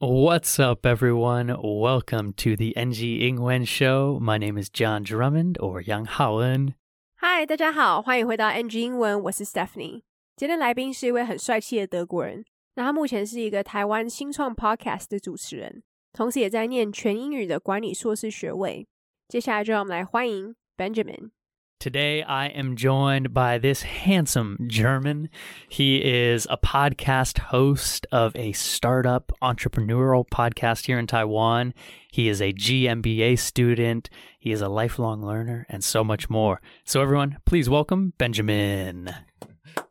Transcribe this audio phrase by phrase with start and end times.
[0.00, 1.56] What's up, everyone?
[1.62, 4.18] Welcome to the NG 英文 Show.
[4.20, 6.74] My name is John Drummond or Yang Haoen.
[7.14, 10.02] 嗨，大家好，欢迎回到 NG 英文，我是 Stephanie。
[10.36, 18.88] 今天来宾是一位很帅气的德国人，那他目前是一个台湾新创 Podcast 的主持人，同时也在念全英语的管理硕士学位。
[19.28, 21.30] 接下来就让我们来欢迎 Benjamin。
[21.79, 25.29] Today, I am joined by this handsome German.
[25.69, 31.75] He is a podcast host of a startup entrepreneurial podcast here in Taiwan.
[32.11, 34.09] He is a GMBA student.
[34.39, 36.61] He is a lifelong learner and so much more.
[36.83, 39.13] So, everyone, please welcome Benjamin.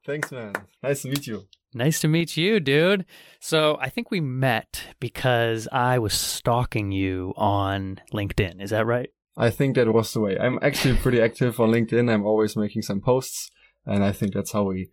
[0.04, 0.54] Thanks, man.
[0.82, 1.44] Nice to meet you.
[1.72, 3.04] Nice to meet you, dude.
[3.38, 8.60] So, I think we met because I was stalking you on LinkedIn.
[8.60, 9.10] Is that right?
[9.36, 10.38] I think that was the way.
[10.38, 12.10] I'm actually pretty active on LinkedIn.
[12.10, 13.50] I'm always making some posts,
[13.84, 14.90] and I think that's how we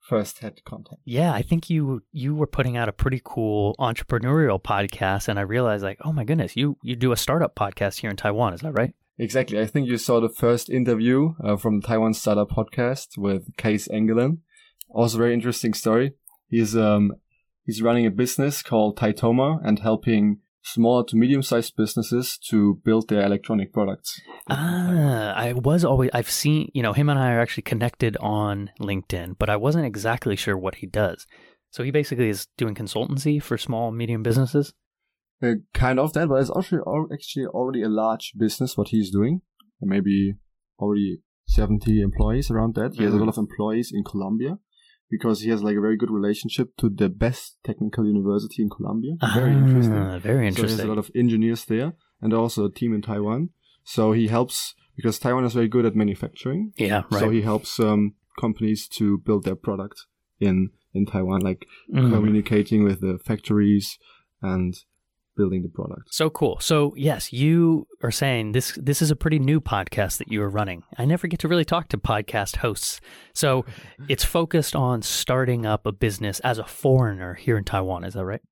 [0.00, 1.00] first had contact.
[1.04, 5.42] Yeah, I think you you were putting out a pretty cool entrepreneurial podcast, and I
[5.42, 8.54] realized like, oh my goodness, you you do a startup podcast here in Taiwan.
[8.54, 8.94] Is that right?
[9.18, 9.60] Exactly.
[9.60, 13.86] I think you saw the first interview uh, from the Taiwan Startup Podcast with Kees
[13.88, 14.38] Engelen.
[14.90, 16.14] Also, very interesting story.
[16.48, 17.12] He's um
[17.64, 23.08] he's running a business called Taitoma and helping small to medium sized businesses to build
[23.08, 24.20] their electronic products.
[24.48, 28.70] Ah, I was always I've seen you know him and I are actually connected on
[28.80, 31.26] LinkedIn, but I wasn't exactly sure what he does.
[31.70, 34.72] So he basically is doing consultancy for small medium businesses.
[35.42, 36.80] Uh, kind of that, but it's actually
[37.12, 39.42] actually already a large business what he's doing.
[39.80, 40.34] Maybe
[40.78, 42.94] already 70 employees around that.
[42.94, 44.58] He has a lot of employees in Colombia
[45.16, 49.14] because he has like a very good relationship to the best technical university in Colombia.
[49.40, 50.02] Very interesting.
[50.06, 51.90] Ah, Very So he a lot of engineers there
[52.22, 53.40] and also a team in Taiwan.
[53.84, 56.72] So he helps because Taiwan is very good at manufacturing.
[56.76, 57.20] yeah, right.
[57.20, 58.02] So he helps um,
[58.44, 59.98] companies to build their product
[60.48, 60.56] in
[60.96, 62.10] in Taiwan, like Mhm.
[62.14, 63.86] communicating with the factories
[64.40, 64.72] and
[65.36, 66.02] building the product.
[66.12, 66.58] So cool.
[66.60, 70.50] So yes, you are saying this this is a pretty new podcast that you are
[70.50, 70.82] running.
[70.98, 73.00] I never get to really talk to podcast hosts.
[73.34, 73.64] So
[74.08, 78.24] it's focused on starting up a business as a foreigner here in Taiwan, is that
[78.24, 78.42] right?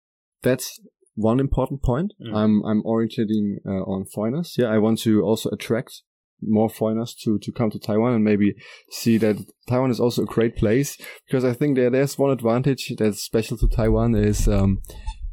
[0.43, 0.81] That's
[1.15, 2.13] one important point.
[2.21, 2.37] Mm.
[2.37, 4.55] I'm I'm orientating uh, on foreigners.
[4.59, 6.03] Yeah, I want to also attract
[6.43, 8.55] more foreigners to to come to Taiwan and maybe
[8.91, 9.37] see that
[9.69, 13.57] Taiwan is also a great place because I think there there's one advantage that's special
[13.59, 14.83] to Taiwan is um,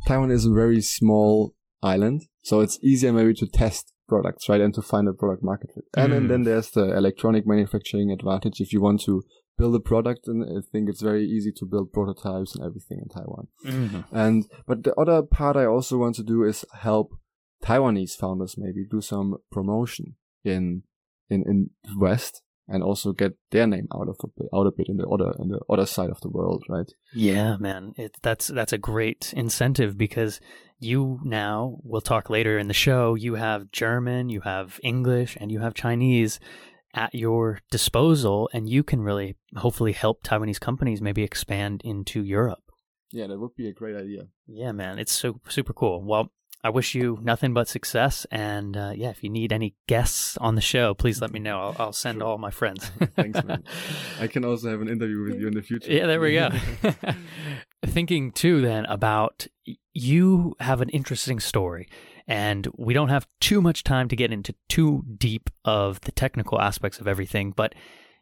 [0.07, 4.73] Taiwan is a very small island, so it's easier maybe to test products, right, and
[4.73, 5.85] to find a product market fit.
[5.95, 6.17] And, Mm.
[6.17, 8.59] and then there's the electronic manufacturing advantage.
[8.59, 9.23] If you want to
[9.57, 13.09] build a product, and I think it's very easy to build prototypes and everything in
[13.09, 13.47] Taiwan.
[14.11, 17.11] And but the other part I also want to do is help
[17.63, 20.83] Taiwanese founders maybe do some promotion in
[21.29, 24.87] in in the West and also get their name out of a out a bit
[24.87, 26.91] in the other in the other side of the world, right?
[27.13, 27.93] Yeah, man.
[27.97, 30.39] It, that's that's a great incentive because
[30.79, 33.15] you now we'll talk later in the show.
[33.15, 36.39] You have German, you have English, and you have Chinese
[36.93, 42.63] at your disposal, and you can really hopefully help Taiwanese companies maybe expand into Europe.
[43.11, 44.27] Yeah, that would be a great idea.
[44.47, 46.03] Yeah, man, it's so super cool.
[46.03, 46.31] Well,
[46.61, 50.55] I wish you nothing but success, and uh, yeah, if you need any guests on
[50.55, 51.57] the show, please let me know.
[51.59, 52.27] I'll, I'll send Sure.
[52.27, 52.91] all my friends.
[53.15, 53.63] Thanks, man.
[54.19, 55.89] I can also have an interview with you in the future.
[55.91, 56.49] Yeah, there we go.
[57.85, 59.47] Thinking too, then, about
[59.93, 61.87] you have an interesting story,
[62.27, 66.59] and we don't have too much time to get into too deep of the technical
[66.59, 67.73] aspects of everything, but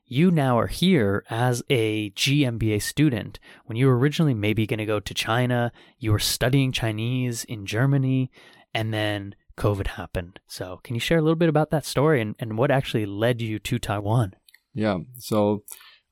[0.08, 3.40] you now are here as a GMBA student.
[3.66, 7.66] When you were originally maybe going to go to China, you were studying Chinese in
[7.66, 8.32] Germany,
[8.74, 10.40] and then COVID happened.
[10.48, 13.42] So, can you share a little bit about that story and, and what actually led
[13.42, 14.34] you to Taiwan?
[14.74, 15.00] Yeah.
[15.18, 15.64] So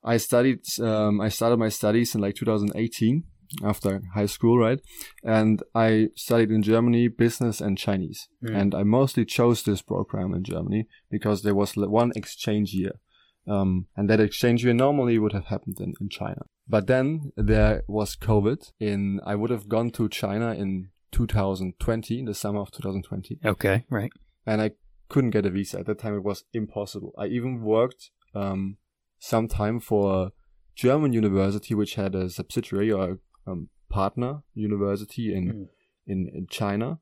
[0.04, 3.24] I studied, um, I started my studies in like 2018
[3.64, 4.80] after high school, right?
[5.22, 8.28] And I studied in Germany business and Chinese.
[8.44, 8.60] Mm.
[8.60, 12.92] And I mostly chose this program in Germany because there was one exchange year.
[13.48, 16.42] Um, and that exchange year normally would have happened in, in China.
[16.68, 22.24] But then there was COVID in, I would have gone to China in 2020, in
[22.24, 24.10] the summer of 2020 Okay, right.
[24.46, 24.72] and I
[25.08, 25.78] couldn't get a visa.
[25.80, 27.12] At that time, it was impossible.
[27.16, 28.78] I even worked um,
[29.20, 30.32] some time for a
[30.74, 33.10] German university, which had a subsidiary or
[33.46, 35.66] a um, partner university in, Mm.
[36.06, 36.98] in in China.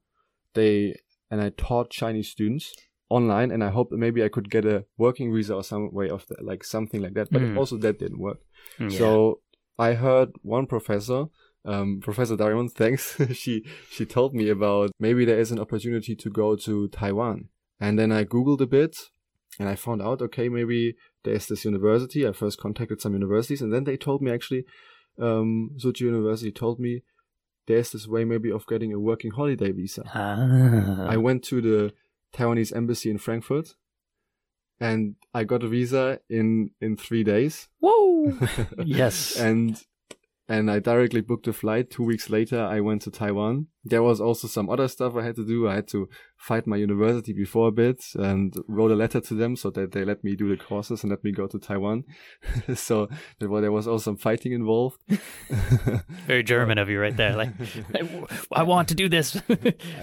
[0.52, 0.96] They
[1.30, 2.72] and I taught Chinese students
[3.08, 6.08] online, and I hoped that maybe I could get a working visa or some way
[6.08, 7.28] of that, like something like that.
[7.30, 7.58] But Mm.
[7.58, 8.38] also that didn't work.
[8.80, 8.88] Yeah.
[8.88, 9.40] So
[9.78, 11.26] I heard one professor,
[11.64, 13.16] um, Professor Diamond, thanks.
[13.32, 17.48] she she told me about maybe there is an opportunity to go to Taiwan,
[17.80, 18.96] and then I googled a bit,
[19.58, 22.26] and I found out okay maybe there's this university.
[22.26, 24.64] I first contacted some universities, and then they told me actually,
[25.18, 25.70] um,
[26.00, 27.02] University told me
[27.66, 30.02] there's this way maybe of getting a working holiday visa.
[30.14, 31.06] Ah.
[31.08, 31.92] I went to the
[32.34, 33.74] Taiwanese embassy in Frankfurt
[34.80, 37.68] and I got a visa in in 3 days.
[37.80, 38.36] Whoa.
[38.84, 39.38] yes.
[39.38, 39.80] and
[40.48, 41.90] and I directly booked a flight.
[41.90, 43.68] 2 weeks later I went to Taiwan.
[43.84, 45.68] There was also some other stuff I had to do.
[45.68, 49.56] I had to fight my university before a bit and wrote a letter to them
[49.56, 52.04] so that they let me do the courses and let me go to Taiwan.
[52.74, 53.08] so
[53.38, 55.00] there was, there was also some fighting involved.
[56.26, 57.36] Very German of you right there.
[57.36, 57.50] Like,
[58.52, 59.40] I want to do this.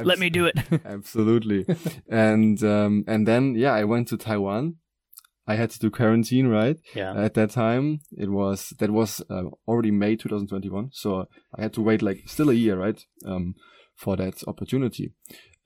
[0.02, 0.58] let me do it.
[0.86, 1.66] Absolutely.
[2.10, 4.76] and, um, and then, yeah, I went to Taiwan.
[5.48, 6.78] I had to do quarantine, right?
[6.96, 7.14] Yeah.
[7.16, 10.90] At that time, it was, that was uh, already May 2021.
[10.94, 11.28] So
[11.58, 13.04] I had to wait like still a year, right?
[13.26, 13.56] Um,
[13.96, 15.14] for that opportunity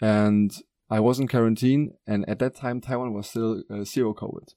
[0.01, 0.55] and
[0.89, 1.93] I was in quarantine.
[2.07, 4.53] And at that time, Taiwan was still uh, zero COVID,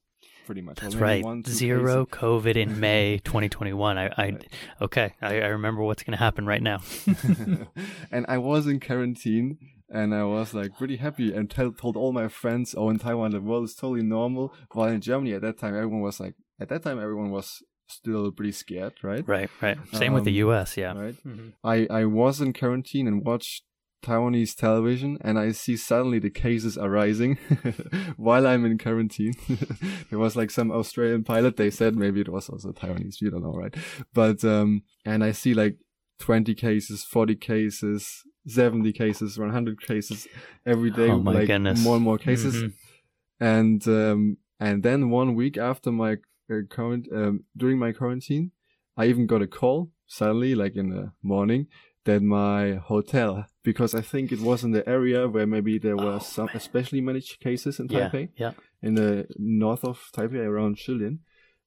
[0.46, 0.78] pretty much.
[0.78, 2.20] That's right, one, zero cases.
[2.20, 3.98] COVID in May 2021.
[3.98, 4.48] I, I right.
[4.82, 6.80] okay, I, I remember what's going to happen right now.
[8.10, 9.58] and I was in quarantine.
[9.90, 13.30] And I was like pretty happy and tell, told all my friends, oh, in Taiwan,
[13.30, 14.52] the world is totally normal.
[14.72, 18.30] While in Germany at that time, everyone was like, at that time, everyone was still
[18.30, 19.26] pretty scared, right?
[19.26, 19.78] Right, right.
[19.92, 20.92] Same um, with the um, US, yeah.
[20.92, 21.16] Right.
[21.26, 21.48] Mm-hmm.
[21.64, 23.64] I, I was in quarantine and watched
[24.04, 27.36] Taiwanese television and I see suddenly the cases are rising
[28.16, 29.34] while I'm in quarantine.
[30.10, 33.42] there was like some Australian pilot, they said maybe it was also Taiwanese, you don't
[33.42, 33.74] know, right?
[34.12, 35.78] But, um, and I see like
[36.20, 40.26] 20 cases, 40 cases, 70 cases, 100 cases
[40.66, 41.82] every day, oh like goodness.
[41.82, 42.56] more and more cases.
[42.56, 43.44] Mm-hmm.
[43.44, 46.16] And, um, and then one week after my
[46.50, 48.52] uh, current, um, during my quarantine,
[48.96, 51.68] I even got a call suddenly, like in the morning,
[52.04, 56.14] that my hotel because I think it was in the area where maybe there were
[56.14, 56.56] oh, some man.
[56.56, 58.30] especially many cases in Taipei.
[58.34, 58.52] Yeah, yeah.
[58.80, 61.18] In the north of Taipei, around Shilin.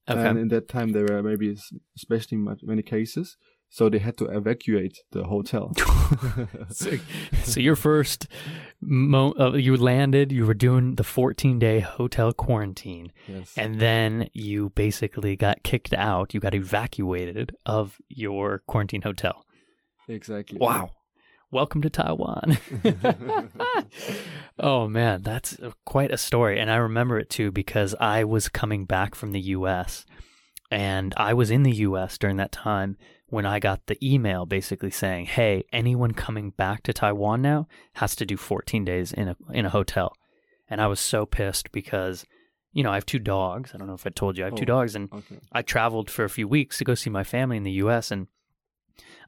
[0.08, 0.26] Okay.
[0.26, 1.56] And in that time, there were maybe
[1.96, 3.36] especially many cases.
[3.72, 5.72] So they had to evacuate the hotel.
[6.68, 6.90] so,
[7.42, 8.28] so, your first,
[8.82, 13.12] mo- uh, you landed, you were doing the 14 day hotel quarantine.
[13.26, 13.54] Yes.
[13.56, 16.34] And then you basically got kicked out.
[16.34, 19.46] You got evacuated of your quarantine hotel.
[20.06, 20.58] Exactly.
[20.58, 20.90] Wow
[21.50, 22.56] welcome to Taiwan.
[24.58, 26.58] oh man, that's quite a story.
[26.58, 30.06] And I remember it too because I was coming back from the US
[30.70, 32.96] and I was in the US during that time
[33.32, 38.14] when I got the email basically saying, "Hey, anyone coming back to Taiwan now has
[38.16, 40.12] to do 14 days in a in a hotel."
[40.68, 42.26] And I was so pissed because
[42.74, 43.72] you know, I have two dogs.
[43.74, 44.44] I don't know if I told you.
[44.44, 45.38] I have oh, two dogs and okay.
[45.50, 48.26] I traveled for a few weeks to go see my family in the US and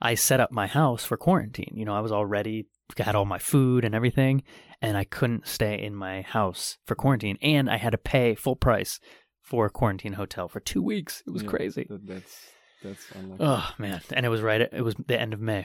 [0.02, 1.72] I set up my house for quarantine.
[1.74, 2.66] You know, I was all ready,
[2.98, 4.42] had all my food and everything,
[4.82, 7.38] and I couldn't stay in my house for quarantine.
[7.40, 9.00] And I had to pay full price
[9.40, 11.22] for a quarantine hotel for two weeks.
[11.26, 11.86] It was yeah, crazy.
[11.88, 12.53] That, that's
[12.84, 13.42] that's unlucky.
[13.42, 14.60] Oh man, and it was right.
[14.60, 15.64] It was the end of May.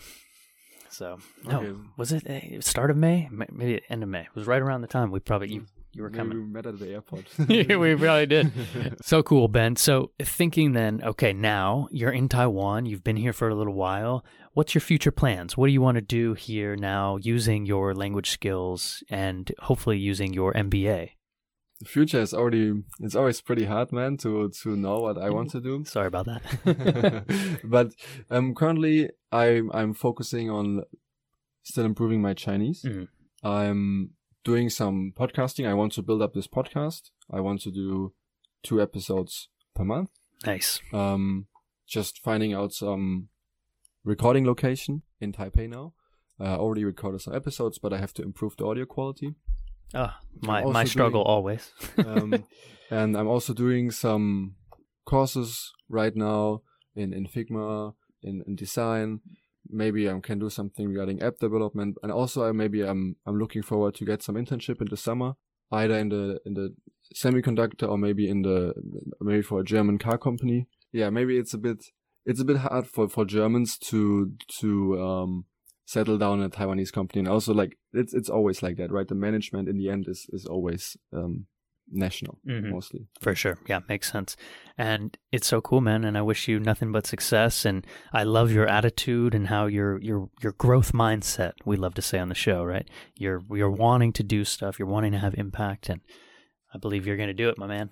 [0.90, 1.80] So no, okay.
[1.98, 3.30] was it uh, start of May?
[3.32, 4.22] Maybe end of May.
[4.22, 6.38] It was right around the time we probably you you were coming.
[6.38, 7.26] we met at the airport.
[7.48, 8.52] yeah, we probably did.
[9.02, 9.76] so cool, Ben.
[9.76, 12.86] So thinking then, okay, now you're in Taiwan.
[12.86, 14.24] You've been here for a little while.
[14.54, 15.58] What's your future plans?
[15.58, 20.34] What do you want to do here now, using your language skills and hopefully using
[20.34, 21.12] your MBA?
[21.80, 25.50] The future is already it's always pretty hard man to to know what i want
[25.52, 27.94] to do sorry about that but
[28.30, 30.84] um currently i'm i'm focusing on
[31.64, 33.08] still improving my chinese mm.
[33.44, 34.12] i'm
[34.44, 35.68] doing some podcasting.
[35.68, 37.12] I want to build up this podcast.
[37.32, 38.14] I want to do
[38.64, 40.10] two episodes per month.
[40.46, 40.82] Nice.
[40.94, 41.48] Um,
[41.88, 43.30] just finding out some
[44.04, 45.94] recording location in Taipei now.
[46.40, 49.36] Uh, I already recorded some episodes, but I have to improve the audio quality.
[49.94, 51.72] Ah, my my struggle doing, always.
[51.98, 52.46] um,
[52.92, 54.56] and I'm also doing some
[55.06, 56.62] courses right now
[56.96, 59.22] in in Figma, in, in design,
[59.70, 63.62] maybe I can do something regarding app development, and also I maybe I'm I'm looking
[63.62, 65.34] forward to get some internship in the summer,
[65.72, 66.76] either in the in the
[67.16, 68.74] semiconductor or maybe in the
[69.22, 70.68] maybe for a German car company.
[70.92, 71.86] Yeah, maybe it's a bit
[72.26, 75.46] it's a bit hard for for Germans to to um
[75.89, 79.07] settle down a Taiwanese company, and also like it's it's always like that, right?
[79.07, 81.47] The management in the end is is always um
[81.93, 82.71] national mm-hmm.
[82.71, 83.07] mostly.
[83.21, 83.59] For sure.
[83.69, 84.37] Yeah, makes sense.
[84.79, 88.51] And it's so cool, man, and I wish you nothing but success and I love
[88.51, 92.35] your attitude and how your your your growth mindset, we love to say on the
[92.35, 92.89] show, right?
[93.17, 96.01] You're you're wanting to do stuff, you're wanting to have impact and
[96.75, 97.91] I believe you're going to do it, my man.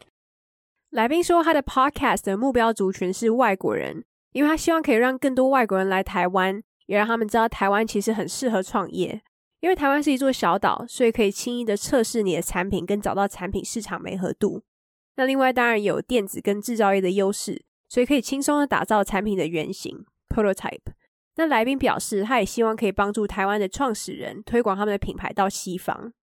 [0.90, 9.21] 来宾说，他的 podcast 的目标族群是外国人，因为他希望可以让更多外国人来台湾， 也让他们知道台湾其实很适合创业。
[9.59, 14.61] 因为台湾是一座小岛，所以可以轻易的测试你的产品，跟找到产品市场媒合度。
[15.15, 20.93] 那另外当然有电子跟制造业的优势，所以可以轻松的打造产品的原型 （prototype）。
[21.37, 26.13] 那来宾表示，他也希望可以帮助台湾的创始人推广他们的品牌到西方。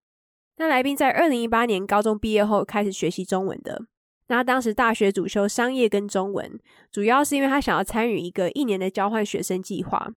[0.57, 3.83] 那来宾在二零一八年高中毕业后开始学习中文的。
[4.29, 6.59] 那他当时大学主修商业跟中文，
[6.93, 10.13] 主要是因为他想要参与一个一年的交换学生计划。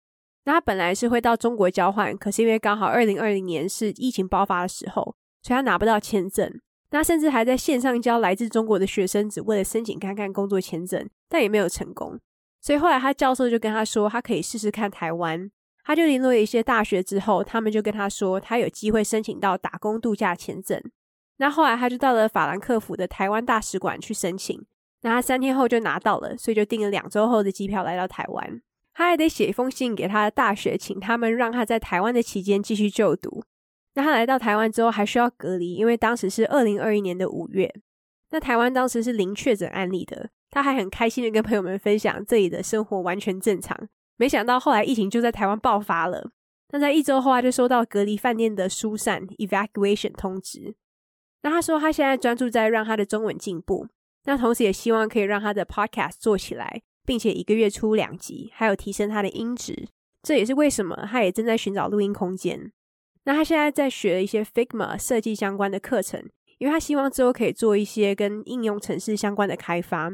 [0.46, 6.62] 那他本来是会到中国交换，可是因为刚好二零二零年是疫情爆发的时候，所以他拿不到签证。
[6.92, 12.20] 那甚至还在线上教来自中国的学生，只为了申请看看工作签证，但也没有成功。
[12.62, 15.52] 所以后来他教授就跟他说，他可以试试看台湾。
[15.84, 20.82] 他就联络了一些大学之后，他们就跟他说，他有机会申请到打工度假签证。
[21.38, 24.66] 那后来他就到了法兰克福的台湾大使馆去申请。
[25.02, 28.62] 那他三天后就拿到了，所以就订了两周后的机票来到台湾。
[28.96, 33.44] 他还得写一封信给他的大学，请他们让他在台湾的期间继续就读。
[33.94, 37.72] 那他来到台湾之后还需要隔离，因为当时是二零二一年的五月。
[38.32, 43.78] 那台湾当时是零确诊案例的，他还很开心的跟朋友们分享这里的生活完全正常。
[44.18, 46.32] 没想到后来疫情就在台湾爆发了。
[46.70, 50.75] 那在一周后，他就收到隔离饭店的疏散 （evacuation） 通知。
[51.44, 53.88] 那他说他现在专注在让他的中文进步，
[54.24, 59.88] 那同时也希望可以让他的 podcast 做起来，并且一个月出两集，还有提升他的音质。
[60.24, 62.71] 这也是为什么他也正在寻找录音空间。
[63.25, 70.12] 那他现在在学一些 Figma 设计相关的课程，因为他希望之后可以做一些跟应用程式相关的开发。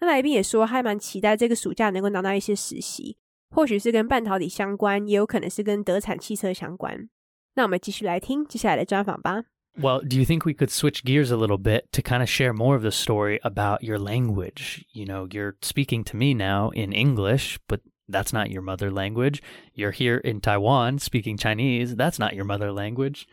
[0.00, 3.16] 那来宾也说，还蛮期待这个暑假能够拿到一些实习，
[3.50, 7.08] 或许是跟半导体相关，也有可能是跟德产汽车相关。
[7.54, 9.44] 那我们继续来听接下来的专访吧。
[9.78, 12.76] Well, do you think we could switch gears a little bit to kind of share more
[12.76, 14.84] of the story about your language?
[14.92, 19.42] You know, you're speaking to me now in English, but that's not your mother language.
[19.74, 21.96] You're here in Taiwan speaking Chinese.
[21.96, 23.26] That's not your mother language.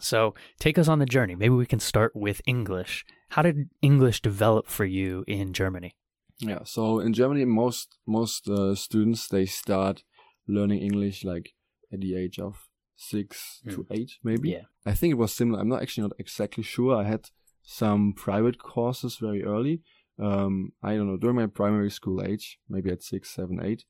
[0.00, 1.34] So take us on the journey.
[1.34, 3.04] Maybe we can start with English.
[3.30, 5.94] How did English develop for you in Germany?
[6.40, 10.04] Yeah, so in Germany, most most uh, students they start
[10.46, 11.54] learning English like
[11.92, 12.67] at the age of
[12.98, 13.74] six mm.
[13.74, 14.50] to eight, maybe.
[14.50, 15.60] Yeah, I think it was similar.
[15.60, 16.94] I'm not actually not exactly sure.
[16.96, 17.30] I had
[17.62, 19.80] some private courses very early.
[20.20, 23.84] Um, I don't know during my primary school age, maybe at six, seven, eight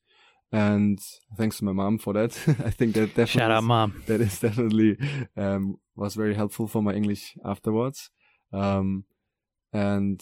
[0.51, 0.99] and
[1.37, 2.37] thanks to my mom for that.
[2.65, 4.03] I think that definitely shout out mom.
[4.07, 4.97] That is definitely
[5.37, 8.09] um, was very helpful for my English afterwards.
[8.51, 9.05] Um,
[9.71, 10.21] and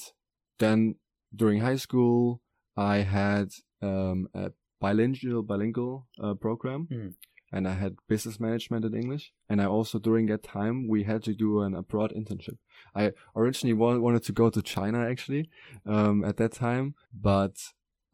[0.60, 0.96] then
[1.36, 2.42] during high school,
[2.76, 3.52] I had
[3.82, 4.52] um, a
[4.82, 7.14] bilingual bilingual uh, program, mm.
[7.52, 9.32] And I had business management in English.
[9.50, 12.58] And I also during that time we had to do an abroad internship.
[12.96, 15.50] I originally wanted to go to China actually
[15.86, 17.56] um, at that time, but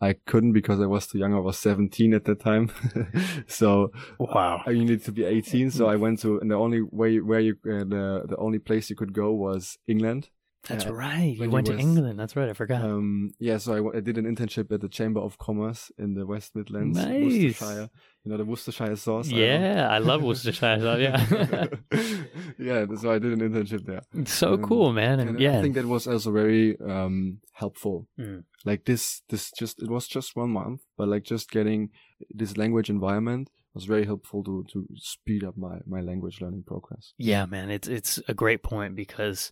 [0.02, 1.34] I couldn't because I was too young.
[1.34, 2.70] I was 17 at that time.
[3.48, 5.72] so wow, I needed to be 18.
[5.72, 8.90] So I went to, and the only way where you, uh, the, the only place
[8.90, 10.30] you could go was England.
[10.68, 11.36] That's uh, right.
[11.38, 12.18] You went was, to England.
[12.18, 12.50] That's right.
[12.50, 12.84] I forgot.
[12.84, 13.58] Um, yeah.
[13.58, 16.98] So I, I, did an internship at the Chamber of Commerce in the West Midlands,
[16.98, 17.22] nice.
[17.22, 17.90] Worcestershire.
[18.24, 19.28] You know the Worcestershire sauce.
[19.28, 21.00] Yeah, I, I love Worcestershire sauce.
[21.00, 21.68] Yeah.
[22.58, 22.86] yeah.
[22.98, 24.04] So I did an internship there.
[24.26, 25.20] So um, cool, man.
[25.20, 28.08] And, and, yeah, I think that was also very um, helpful.
[28.18, 28.46] Mm.
[28.64, 31.90] Like this, this just it was just one month, but like just getting
[32.30, 37.14] this language environment was very helpful to to speed up my my language learning progress.
[37.18, 37.70] Yeah, man.
[37.70, 39.52] It's it's a great point because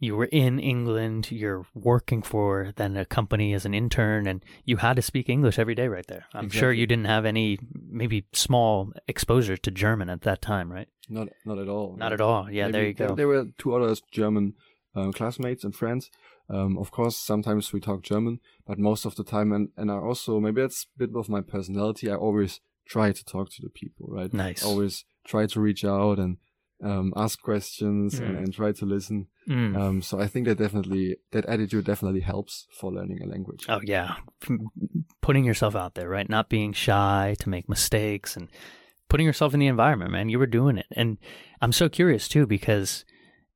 [0.00, 4.78] you were in England, you're working for then a company as an intern, and you
[4.78, 6.24] had to speak English every day right there.
[6.32, 6.58] I'm exactly.
[6.58, 10.88] sure you didn't have any, maybe small exposure to German at that time, right?
[11.10, 11.96] Not, not at all.
[11.98, 12.50] Not at all.
[12.50, 13.06] Yeah, Maybe there you go.
[13.08, 14.54] There, there, were two other German
[14.96, 16.10] uh, classmates and friends.
[16.48, 19.96] Um, of course, sometimes we talk German, but most of the time, and, and I
[19.96, 23.68] also, maybe that's a bit of my personality, I always try to talk to the
[23.68, 24.32] people, right?
[24.32, 24.64] Nice.
[24.64, 26.38] always try to reach out and
[26.82, 28.26] um, ask questions mm.
[28.26, 29.26] and, and, try to listen.
[29.48, 29.76] Mm.
[29.76, 33.66] Um, so I think that definitely that attitude definitely helps for learning a language.
[33.68, 34.16] Oh yeah,
[35.20, 36.28] putting yourself out there, right?
[36.28, 38.48] Not being shy to make mistakes and
[39.08, 40.28] putting yourself in the environment, man.
[40.28, 41.18] You were doing it, and
[41.60, 43.04] I'm so curious too because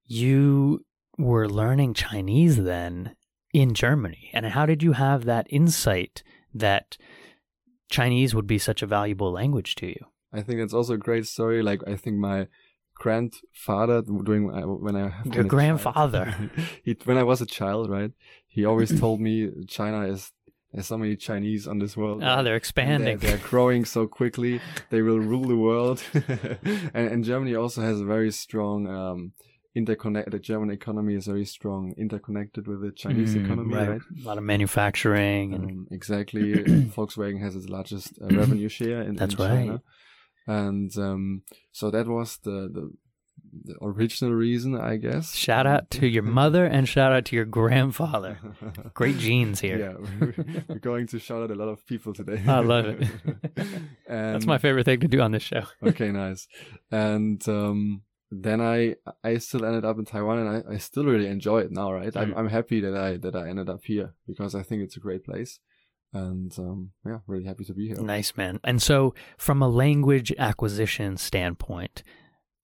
[0.05, 0.85] you
[1.17, 3.15] were learning Chinese then
[3.53, 6.99] in Germany, and how did you have that insight that
[7.89, 10.07] Chinese would be such a valuable language to you?
[10.33, 11.63] I think it's also a great story.
[11.63, 12.49] Like I think my
[13.05, 16.25] grandfather doing uh, when I your grandfather.
[16.87, 18.13] He, when I was a child right
[18.49, 19.35] he always told me
[19.69, 20.33] China is
[20.73, 22.23] there's so many Chinese on this world.
[22.25, 24.55] Ah they're expanding they're, they're, growing so quickly
[24.93, 25.99] they will rule the world.
[26.97, 29.19] And, and, Germany also has a very strong um,
[29.81, 33.91] interconnect the German economy is very strong interconnected with the Chinese mm, economy right.
[33.95, 34.01] right.
[34.23, 35.65] a lot of manufacturing and...
[35.65, 36.47] um, exactly.
[36.97, 39.81] Volkswagen has its largest uh, revenue share in, that's in right
[40.47, 42.93] and um, so that was the, the
[43.63, 45.35] the original reason, I guess.
[45.35, 48.39] Shout out to your mother and shout out to your grandfather.
[48.95, 49.79] Great genes here.
[49.79, 50.25] Yeah,
[50.69, 52.43] we're going to shout out a lot of people today.
[52.47, 53.09] I love it.
[54.09, 55.65] That's my favorite thing to do on this show.
[55.83, 56.49] okay, nice.
[56.91, 61.29] And um, then I I still ended up in Taiwan, and I, I still really
[61.29, 61.93] enjoy it now.
[61.93, 62.21] Right, mm.
[62.21, 65.01] I'm I'm happy that I that I ended up here because I think it's a
[65.01, 65.61] great place
[66.15, 67.97] and um, yeah, really happy to be here.
[67.97, 68.61] Nice, man.
[68.65, 72.03] And so, from a language acquisition standpoint,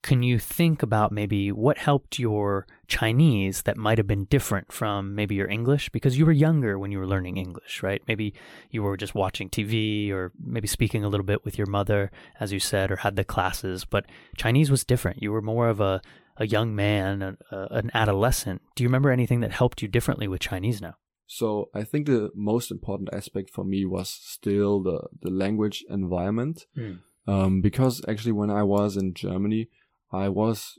[0.03, 5.15] can you think about maybe what helped your Chinese that might have been different from
[5.15, 5.91] maybe your English?
[5.91, 8.01] Because you were younger when you were learning English, right?
[8.09, 8.33] Maybe
[8.71, 12.51] you were just watching TV or maybe speaking a little bit with your mother, as
[12.51, 15.23] you said, or had the classes, but Chinese was different.
[15.23, 16.01] You were more of a,
[16.39, 18.63] a young man, a, a, an adolescent.
[18.77, 20.95] Do you remember anything that helped you differently with Chinese now?
[21.33, 26.67] So I think the most important aspect for me was still the, the language environment.
[26.77, 26.99] Mm.
[27.29, 29.69] Um, because actually when I was in Germany,
[30.11, 30.77] I was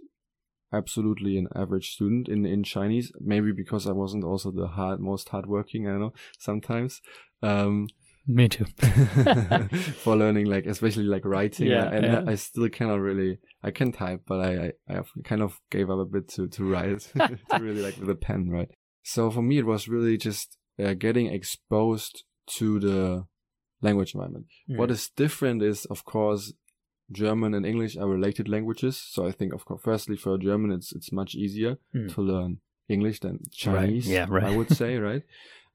[0.74, 3.13] absolutely an average student in, in Chinese.
[3.22, 7.01] Maybe because I wasn't also the hard, most hardworking, I don't know, sometimes.
[7.41, 7.88] Um,
[8.27, 8.65] me too.
[10.03, 11.67] for learning, like, especially like writing.
[11.67, 12.24] Yeah, and yeah.
[12.27, 16.00] I still cannot really, I can type, but I, I, I kind of gave up
[16.00, 18.70] a bit to, to write, to really like with a pen, right?
[19.03, 22.24] So for me, it was really just uh, getting exposed
[22.58, 23.25] to the
[23.81, 24.48] language environment.
[24.70, 24.77] Mm.
[24.77, 26.53] What is different is, of course,
[27.12, 28.98] German and English are related languages.
[28.98, 32.13] So I think, of course, firstly for German, it's it's much easier mm.
[32.13, 34.08] to learn English than Chinese.
[34.08, 34.13] Right.
[34.13, 34.43] Yeah, right.
[34.43, 35.24] I would say, right.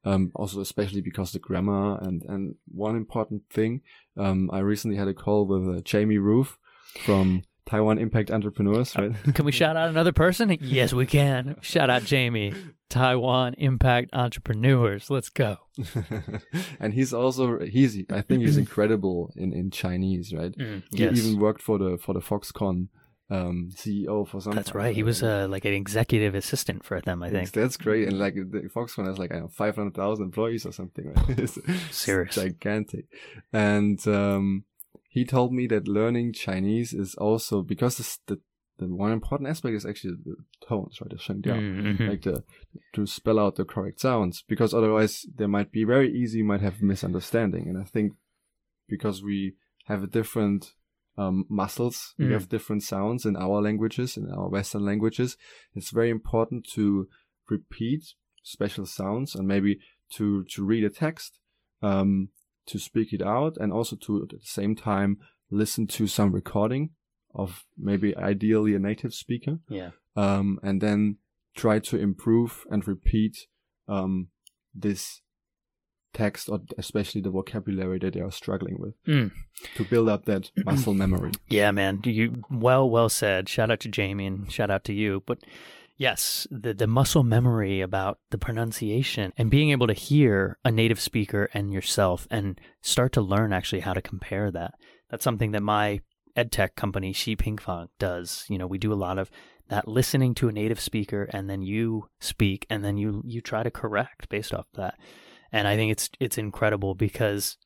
[0.04, 3.82] Um, also, especially because the grammar and and one important thing,
[4.16, 6.58] um, I recently had a call with uh, Jamie Roof
[7.04, 9.12] from Taiwan Impact Entrepreneurs, right?
[9.34, 10.56] Can we shout out another person?
[10.60, 11.56] Yes, we can.
[11.60, 12.54] Shout out Jamie,
[12.88, 15.10] Taiwan Impact Entrepreneurs.
[15.10, 15.56] Let's go.
[16.80, 20.52] and he's also he's I think he's incredible in in Chinese, right?
[20.56, 22.88] Mm, he even worked for the for the Foxconn
[23.30, 24.54] um, CEO for some.
[24.54, 24.94] That's right.
[24.94, 27.50] He was uh, like an executive assistant for them, I think.
[27.50, 28.06] That's great.
[28.08, 31.12] And like the Foxconn has like I know five hundred thousand employees or something.
[31.12, 31.30] Right?
[31.38, 31.58] it's,
[31.90, 33.06] Serious, gigantic.
[33.52, 34.64] And um,
[35.16, 37.96] he told me that learning Chinese is also because
[38.26, 38.38] the
[38.78, 40.36] the one important aspect is actually the
[40.68, 41.08] tones, right?
[41.08, 42.06] The shengdiao, mm-hmm.
[42.06, 42.44] like the
[42.92, 46.60] to spell out the correct sounds, because otherwise there might be very easy, you might
[46.60, 47.66] have misunderstanding.
[47.66, 48.12] And I think
[48.86, 49.54] because we
[49.86, 50.74] have a different
[51.16, 52.26] um, muscles, mm.
[52.26, 55.38] we have different sounds in our languages, in our Western languages.
[55.74, 57.08] It's very important to
[57.48, 58.02] repeat
[58.42, 59.78] special sounds and maybe
[60.16, 61.40] to to read a text
[61.82, 62.28] um,
[62.66, 65.18] to speak it out and also to at the same time
[65.50, 66.90] listen to some recording
[67.34, 69.58] of maybe ideally a native speaker.
[69.68, 69.90] Yeah.
[70.16, 71.18] Um, and then
[71.54, 73.36] try to improve and repeat
[73.88, 74.28] um,
[74.74, 75.20] this
[76.16, 79.30] text or especially the vocabulary that they are struggling with mm.
[79.76, 81.32] to build up that muscle memory.
[81.48, 82.00] Yeah, man.
[82.04, 83.48] You well, well said.
[83.48, 85.22] Shout out to Jamie and shout out to you.
[85.26, 85.38] But
[85.98, 91.00] Yes, the, the muscle memory about the pronunciation and being able to hear a native
[91.00, 94.74] speaker and yourself and start to learn actually how to compare that.
[95.08, 96.02] That's something that my
[96.36, 98.44] edtech company, Xi Pingfang, does.
[98.50, 99.30] You know, we do a lot of
[99.68, 103.62] that listening to a native speaker and then you speak and then you you try
[103.62, 104.98] to correct based off that.
[105.52, 107.56] And I think it's it's incredible because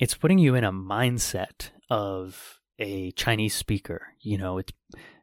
[0.00, 4.08] it's putting you in a mindset of a Chinese speaker.
[4.20, 4.72] You know, it's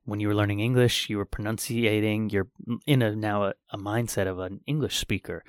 [0.06, 2.48] when you were learning English, you were pronunciating, you're
[2.86, 5.44] in a now a, a, mindset of an English speaker.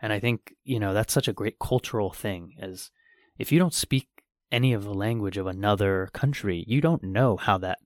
[0.00, 2.90] And I think, you know, that's such a great cultural thing as
[3.38, 4.08] if you don't speak
[4.50, 7.78] any of the language of another country, you don't know how that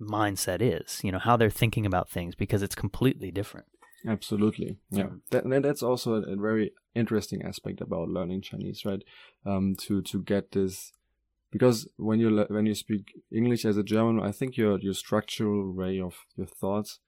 [0.00, 3.66] mindset is, you know, how they're thinking about things because it's completely different.
[4.06, 4.78] Absolutely.
[4.90, 5.08] Yeah.
[5.30, 9.02] That, that's also a, a, very interesting aspect about learning Chinese, right?
[9.46, 10.92] Um, to, to get this
[11.50, 15.72] because when you when you speak English as a German, I think your your structural
[15.72, 16.98] way of your thoughts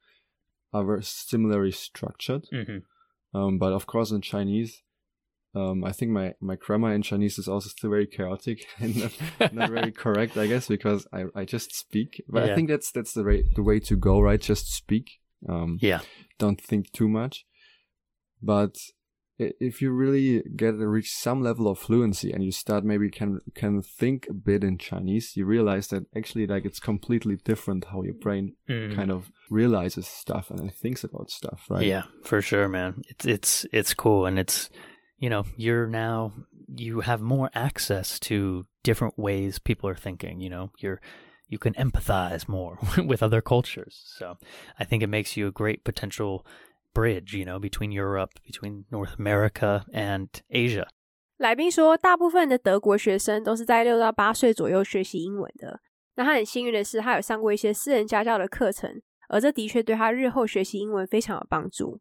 [0.73, 2.47] are very similarly structured.
[2.53, 2.79] Mm-hmm.
[3.37, 4.83] Um, but of course, in Chinese,
[5.55, 9.53] um, I think my, my grammar in Chinese is also still very chaotic and not,
[9.55, 12.23] not very correct, I guess, because I, I just speak.
[12.29, 12.53] But Yeah.
[12.53, 14.41] I think that's that's the way the way to go, right?
[14.41, 15.21] Just speak.
[15.49, 16.01] Um, Yeah.
[16.39, 17.47] don't think too much.
[18.43, 18.77] But
[19.39, 23.41] if you really get to reach some level of fluency and you start maybe can
[23.55, 28.03] can think a bit in Chinese, you realize that actually like it's completely different how
[28.03, 28.95] your brain Mm.
[28.95, 31.87] kind of realizes stuff and thinks about stuff, right?
[31.87, 33.03] Yeah, for sure, man.
[33.09, 34.71] It's it's it's cool and it's
[35.19, 36.33] you know, you're now
[36.69, 40.71] you have more access to different ways people are thinking, you know.
[40.79, 41.01] You're
[41.49, 44.03] you can empathize more with other cultures.
[44.19, 44.37] So,
[44.79, 46.47] I think it makes you a great potential
[46.95, 50.87] bridge, you know, between Europe, between North America and Asia.
[51.37, 55.81] 来宾说，大部分的德国学生都是在六到八岁左右学习英文的。
[56.15, 62.01] 那他很幸运的是，他有上过一些私人家教的课程，而这的确对他日后学习英文非常有帮助。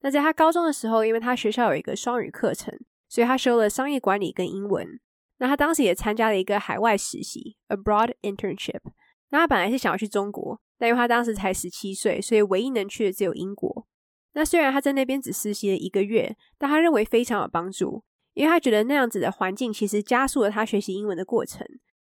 [0.00, 2.74] 那在他高中的时候，因为他学校有一个双语课程，
[3.06, 4.98] 所以他修了商业管理跟英文。
[5.36, 8.80] 那他当时也参加了一个海外实习 （abroad internship）。
[9.28, 13.86] 那他本来是想要去中国，但因为他当时才十七岁，所以唯一能去的只有英国。
[14.32, 21.66] 那虽然他在那边只实习了一个月，但他认为非常有帮助，因为他觉得那样子的环境其实加速了他学习英文的过程。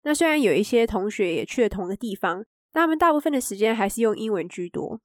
[0.03, 4.99] 那虽然有一些同学也去了同个地方，但他们大部分的时间还是用英文居多。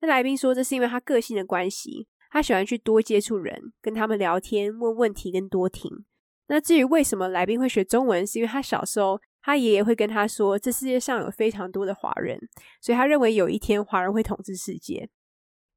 [0.00, 6.04] 那来宾说，这是因为他个性的关系，他喜欢去多接触人，跟他们聊天、问问题跟多听。
[6.48, 12.38] 那至于为什么来宾会学中文，是因为他小时候他爷爷会跟他说，这世界上有非常多的华人，
[12.80, 15.08] 所以他认为有一天华人会统治世界。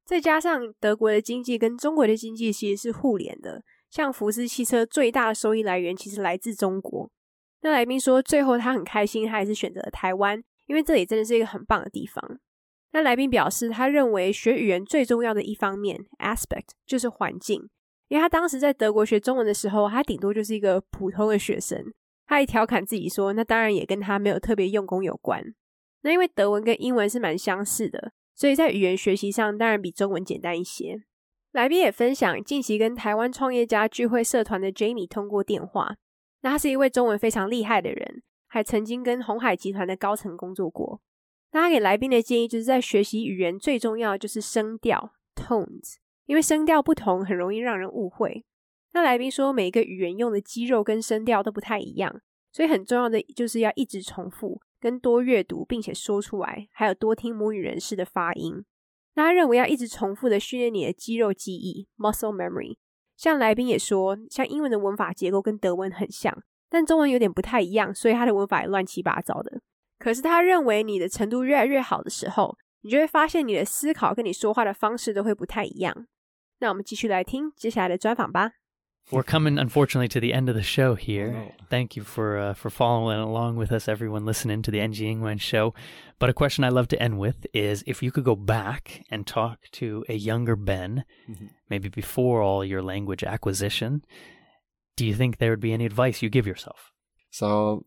[0.04, 7.10] 再加上德国的经济跟中国的经济其实是互联的，像福斯汽车最大的收益来源其实来自中国。
[7.62, 12.38] 那来宾说，最后他很开心，他还是选择了台湾，因为这里真的是一个很棒的地方。
[12.92, 17.68] 那来宾表示，他认为学语言最重要的一方面 aspect 就是环境。
[18.08, 21.82] 因为他当时在德国学中文的时候，他顶多就是一个普通的学生。
[22.26, 25.42] 他还调侃自己说：“那当然也跟他没有特别用功有关。”
[26.02, 31.04] 那因为德文跟英文是蛮相似的，所以在语言学习上当然比中文简单一些。
[31.52, 35.96] 来宾也分享近期跟台湾创业家聚会社团的 Jamie 通过电话。
[36.42, 41.00] 那他是一位中文非常厉害的人，还曾经跟红海集团的高层工作过。
[41.52, 45.94] 那他给来宾的建议就是在学习语言最重要就是声调 tones。
[46.26, 48.44] 因为声调不同，很容易让人误会。
[48.94, 52.20] 那来宾说，每一个语言用的肌肉跟声调都不太一样，
[52.50, 58.62] 所以很重要的就是要一直重复，跟多阅读，并且说出来，还有多听母语人士的发音。
[59.14, 62.76] 那他认为要一直重复的训练你的肌肉记忆 （muscle memory）。
[63.16, 66.36] 像来宾也说，像英文的文法结构跟德文很像，
[66.68, 69.62] 但中文有点不太一样，所以它的文法也乱七八糟的。
[69.98, 76.06] 可是他认为，你的程度越来越好的时候，你就会发现你的思考跟你说话的方式都会不太一样。
[76.58, 78.52] 那我们继续来听接下来的专访吧。
[79.10, 81.52] We're coming, unfortunately, to the end of the show here.
[81.68, 85.42] Thank you for uh, for following along with us, everyone listening to the NG England
[85.42, 85.74] show.
[86.18, 89.26] But a question I love to end with is: if you could go back and
[89.26, 91.46] talk to a younger Ben, mm-hmm.
[91.68, 94.04] maybe before all your language acquisition,
[94.96, 96.92] do you think there would be any advice you give yourself?
[97.30, 97.84] So,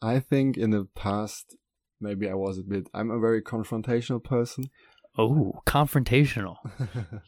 [0.00, 1.56] I think in the past,
[2.00, 2.88] maybe I was a bit.
[2.94, 4.70] I'm a very confrontational person,
[5.16, 6.56] Oh, confrontational.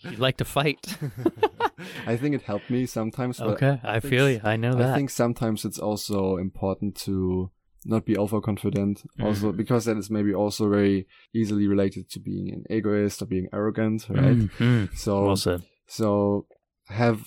[0.00, 0.98] you like to fight.
[2.06, 3.40] I think it helped me sometimes.
[3.40, 4.40] Okay, I, I feel you.
[4.42, 4.90] I know that.
[4.90, 7.50] I think sometimes it's also important to
[7.84, 9.02] not be overconfident.
[9.18, 9.24] Mm.
[9.24, 13.48] Also, because that is maybe also very easily related to being an egoist or being
[13.52, 14.36] arrogant, right?
[14.36, 14.96] Mm-hmm.
[14.96, 16.46] So, well so
[16.88, 17.22] have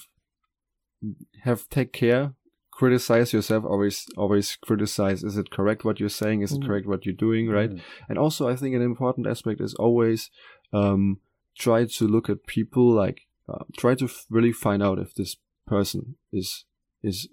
[1.43, 2.33] have take care
[2.79, 6.65] criticize yourself always always criticize is it correct what you're saying is it mm.
[6.65, 7.81] correct what you're doing right mm.
[8.07, 10.31] and also i think an important aspect is always
[10.71, 11.17] um,
[11.57, 15.35] try to look at people like uh, try to f- really find out if this
[15.67, 16.63] person is
[17.03, 17.27] is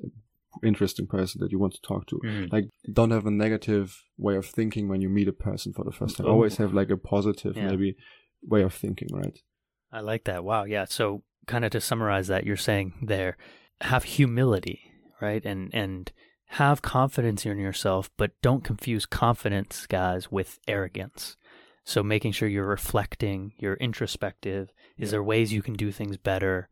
[0.65, 2.17] interesting person that you want to talk to.
[2.25, 2.51] Mm.
[2.51, 5.93] Like, don't have a negative way of thinking when you meet a person for the
[5.93, 6.27] first time.
[6.27, 6.31] Oh.
[6.31, 7.69] Always have like a positive, yeah.
[7.69, 7.95] maybe,
[8.43, 9.39] way of thinking, right?
[9.93, 10.45] I like that.
[10.45, 10.65] Wow.
[10.65, 10.87] Yeah.
[10.89, 13.37] So, kind of to summarize that, you're saying there,
[13.83, 14.81] have humility
[15.21, 15.45] right?
[15.45, 16.13] And and
[16.47, 21.37] have confidence in yourself, but don't confuse confidence, guys, with arrogance.
[21.85, 24.73] So making sure you're reflecting, you're introspective.
[24.99, 26.69] Is there ways you can do things better?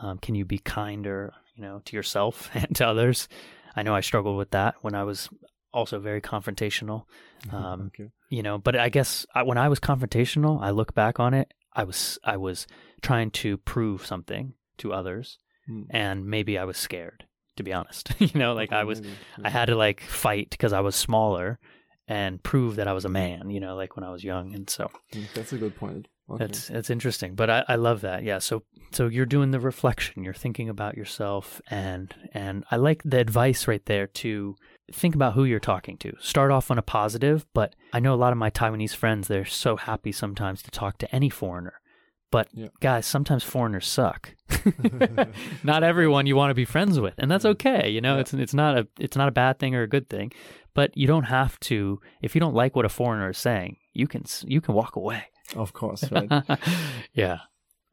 [0.00, 3.28] Um, can you be kinder, you know, to yourself and to others?
[3.74, 5.28] I know I struggled with that when I was
[5.72, 7.04] also very confrontational.
[7.52, 8.10] Um, okay.
[8.30, 11.52] You know, but I guess I, when I was confrontational, I look back on it.
[11.72, 12.66] I was I was
[13.02, 15.38] trying to prove something to others,
[15.70, 15.84] mm.
[15.90, 17.25] and maybe I was scared
[17.56, 18.12] to be honest.
[18.18, 19.02] you know, like I was.
[19.42, 21.58] I had to like fight because I was smaller
[22.08, 23.50] and prove that I was a man.
[23.50, 26.08] You know, like when I was young, and so mm, that's a good point.
[26.28, 26.44] Okay.
[26.44, 28.24] That's that's interesting, but I, I love that.
[28.24, 28.38] Yeah.
[28.38, 30.24] So so you're doing the reflection.
[30.24, 34.56] You're thinking about yourself, and and I like the advice right there to
[34.92, 36.12] think about who you're talking to.
[36.20, 39.28] Start off on a positive, but I know a lot of my Taiwanese friends.
[39.28, 41.80] They're so happy sometimes to talk to any foreigner
[42.30, 42.68] but yeah.
[42.80, 44.34] guys, sometimes foreigners suck.
[45.64, 47.88] not everyone you want to be friends with, and that's okay.
[47.88, 48.20] You know, yeah.
[48.20, 50.32] it's it's not a it's not a bad thing or a good thing.
[50.74, 52.00] But you don't have to.
[52.20, 55.24] If you don't like what a foreigner is saying, you can you can walk away.
[55.54, 56.30] Of course, right?
[57.14, 57.38] yeah,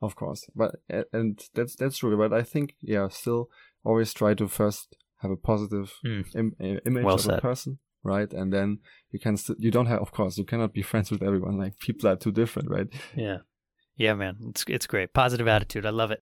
[0.01, 0.45] of course.
[0.55, 0.75] But
[1.11, 2.17] and that's that's true.
[2.17, 3.49] But I think yeah, still
[3.85, 6.25] always try to first have a positive mm.
[6.35, 7.39] Im- image well of said.
[7.39, 8.33] a person right?
[8.33, 8.79] And then
[9.11, 11.57] you can st- you don't have, of course, you cannot be friends with everyone.
[11.57, 12.87] Like people are too different, right?
[13.15, 13.37] Yeah.
[13.95, 15.13] Yeah, man, it's it's great.
[15.13, 15.85] Positive attitude.
[15.85, 16.21] I love it.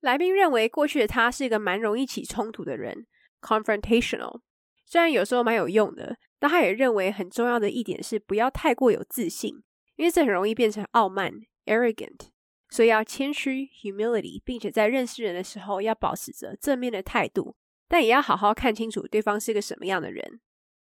[0.00, 3.06] 来宾认为过去的他是一个蛮容易起冲突的人
[3.40, 4.40] ，confrontational。
[4.84, 9.62] 虽然有时候蛮有用的，但他也认为很重要的一点是不要太过有自信，
[9.96, 11.32] 因为这很容易变成傲慢
[11.66, 12.28] （arrogant）。
[12.68, 17.56] 所以要谦虚 （humility），并且在认识人的时候要保持着正面的态度，
[17.88, 20.40] 但也要好好看清楚对方是个什么样的人。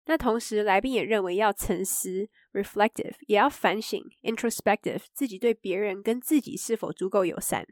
[0.09, 7.67] 那同时，来宾也认为要沉思 （reflective），也要反省 （introspective），自己对别人跟自己是否足够友善。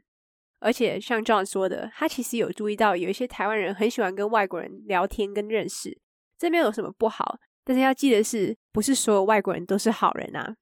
[0.59, 5.99] 而且像 John 说的，他其实有注意到有一些台湾人很喜欢跟外国人聊天跟认识，
[6.37, 7.39] 这没有什么不好。
[7.63, 10.55] 但是要记得是，不是所有外国人都是好人啊。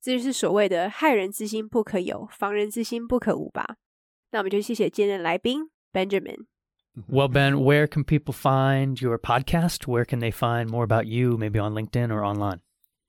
[0.00, 3.76] 这就是所谓的害人之心不可有，防人之心不可无吧。
[4.30, 6.46] 那我们就谢谢今天的来宾 Benjamin。
[7.08, 9.86] Well, Ben, where can people find your podcast?
[9.86, 12.60] Where can they find more about you, maybe on LinkedIn or online?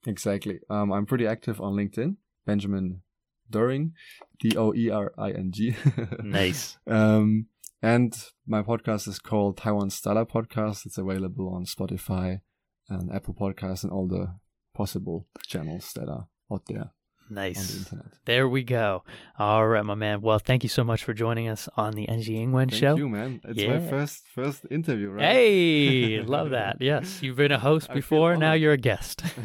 [0.06, 0.60] Exactly.
[0.68, 2.16] Um, I'm pretty active on LinkedIn.
[2.46, 3.02] Benjamin
[3.50, 3.92] Doering,
[4.38, 5.74] D O E R I N G.
[6.22, 6.78] nice.
[6.86, 7.46] Um,
[7.82, 8.14] and
[8.46, 10.86] my podcast is called Taiwan Startup Podcast.
[10.86, 12.40] It's available on Spotify
[12.88, 14.34] and Apple Podcasts and all the
[14.74, 16.92] possible channels that are out there.
[17.30, 17.68] Nice.
[17.72, 18.06] The internet.
[18.24, 19.04] There we go.
[19.38, 20.20] All right, my man.
[20.20, 22.96] Well, thank you so much for joining us on the NG Ingwen Thank show.
[22.96, 23.40] you, man.
[23.44, 23.78] It's Yeah.
[23.78, 25.24] my first first interview, right?
[25.32, 26.78] Hey, love that.
[26.80, 28.36] Yes, you've been a host before.
[28.36, 29.22] Now you're a guest.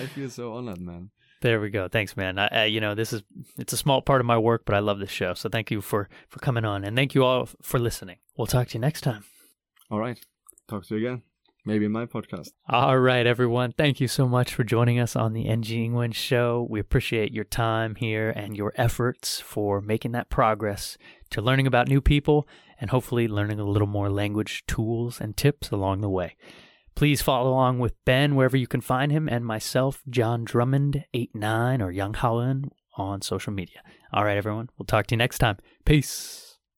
[0.00, 1.10] I feel so honored, man.
[1.40, 1.88] there we go.
[1.88, 2.38] Thanks, man.
[2.38, 3.22] I, I, you know, this is
[3.58, 5.34] it's a small part of my work, but I love this show.
[5.34, 8.18] So thank you for for coming on, and thank you all for listening.
[8.36, 9.24] We'll talk to you next time.
[9.90, 10.18] All right.
[10.68, 11.22] Talk to you again.
[11.68, 12.52] Maybe in my podcast.
[12.66, 13.72] All right, everyone.
[13.72, 16.66] Thank you so much for joining us on the NG Ingwen show.
[16.70, 20.96] We appreciate your time here and your efforts for making that progress
[21.28, 22.48] to learning about new people
[22.80, 26.36] and hopefully learning a little more language tools and tips along the way.
[26.94, 31.90] Please follow along with Ben wherever you can find him and myself, John Drummond89 or
[31.90, 33.82] Young Holland on social media.
[34.10, 34.70] All right, everyone.
[34.78, 35.58] We'll talk to you next time.
[35.84, 36.47] Peace.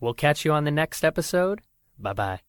[0.00, 1.62] We'll catch you on the next episode.
[1.98, 2.40] Bye bye.